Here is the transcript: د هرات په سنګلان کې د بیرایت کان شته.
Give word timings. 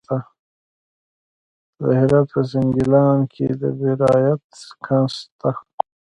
د 1.77 1.79
هرات 1.99 2.27
په 2.33 2.41
سنګلان 2.51 3.19
کې 3.33 3.47
د 3.61 3.63
بیرایت 3.79 4.45
کان 4.85 5.05
شته. 5.15 5.49